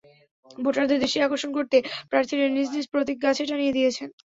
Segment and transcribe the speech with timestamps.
[0.57, 1.77] ভোটারদের দৃষ্টি আকর্ষণ করতে
[2.09, 4.07] প্রার্থীরা নিজ নিজ প্রতীক গাছে টানিয়ে দিয়েছেন।